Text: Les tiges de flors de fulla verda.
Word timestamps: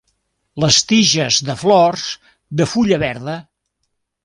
Les 0.63 0.79
tiges 0.91 1.37
de 1.51 1.55
flors 1.65 2.07
de 2.63 2.69
fulla 2.73 3.01
verda. 3.07 3.39